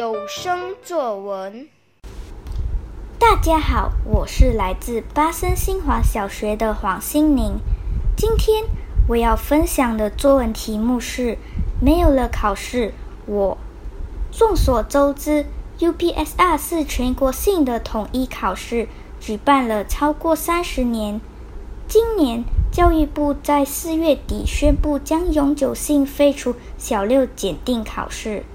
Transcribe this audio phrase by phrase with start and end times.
[0.00, 1.68] 有声作文。
[3.18, 7.58] 大家好，我是来自巴森新华小学的黄心宁。
[8.16, 8.64] 今天
[9.08, 11.36] 我要分享的作文题目是：
[11.82, 12.94] 没有了考试，
[13.26, 13.58] 我。
[14.32, 15.44] 众所周知
[15.80, 18.88] ，UPSR 是全国性的统一考试，
[19.20, 21.20] 举办了超过三十年。
[21.86, 22.42] 今年，
[22.72, 28.46] 教育部在四月底宣布将永久性废除小六检定考试。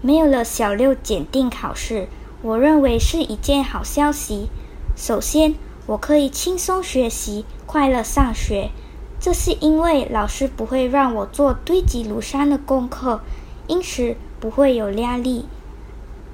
[0.00, 2.08] 没有了小六检定考试，
[2.42, 4.48] 我认为是一件好消息。
[4.96, 5.54] 首先，
[5.86, 8.70] 我可以轻松学习，快乐上学，
[9.18, 13.20] 这是因为老师不会让我做堆积如山的功课，
[13.66, 15.46] 因此不会有压力。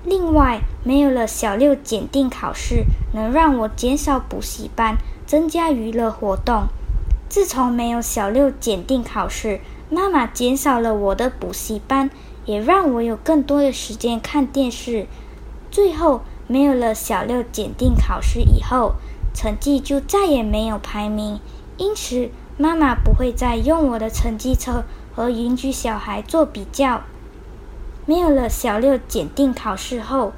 [0.05, 4.97] 另外，没有了小六检定考试，能让我减少补习班。
[5.27, 6.65] 增加娱乐活动。
[7.31, 12.11] 自从没有小六检定考试，妈妈减少了我的补习班，
[12.47, 15.07] 也让我有更多的时间看电视。
[15.71, 18.95] 最后，没有了小六检定考试以后，
[19.35, 21.41] 成绩就再也没有排名，
[21.77, 27.03] 因此妈妈不会再用我的成绩册和邻居小孩做比较。
[28.07, 30.33] 没有了小六检定考试后，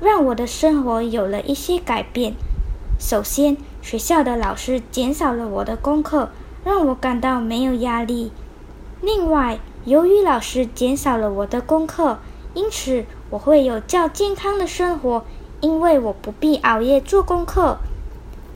[0.00, 2.34] 让我的生活有了一些改变。
[2.98, 6.30] 首先，学校的老师减少了我的功课，
[6.64, 8.32] 让我感到没有压力。
[9.02, 12.18] 另外，由于老师减少了我的功课，
[12.54, 15.24] 因此我会有较健康的生活，
[15.60, 17.78] 因为我不必熬夜做功课。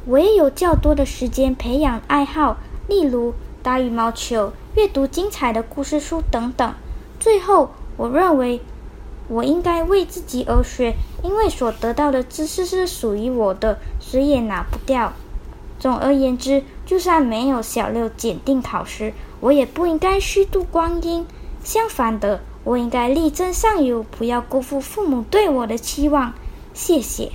[0.06, 2.58] 我也有较多的时间培养爱好，
[2.88, 6.74] 例如打羽毛球、阅读精彩的故事书等等。
[7.18, 8.60] 最后，我认为。
[9.28, 15.12] 我应该为自己而学，因为所得到的知识是属于我的，谁也拿不掉。
[15.78, 21.26] 总而言之，就算没有小六检定考试，我也不应该虚度光阴。
[21.62, 26.32] 相反的，我应该力争上游，不要辜负父母对我的期望。
[26.72, 27.32] 谢谢。